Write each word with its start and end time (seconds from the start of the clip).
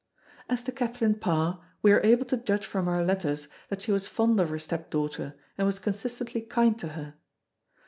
As 0.49 0.63
to 0.63 0.71
Catherine 0.71 1.13
Parr 1.13 1.63
we 1.83 1.91
are 1.91 2.03
able 2.03 2.25
to 2.25 2.37
judge 2.37 2.65
from 2.65 2.87
her 2.87 3.05
letters 3.05 3.47
that 3.69 3.83
she 3.83 3.91
was 3.91 4.07
fond 4.07 4.39
of 4.39 4.49
her 4.49 4.57
step 4.57 4.89
daughter 4.89 5.35
and 5.59 5.67
was 5.67 5.77
consistently 5.77 6.41
kind 6.41 6.79
to 6.79 6.87
her. 6.97 7.13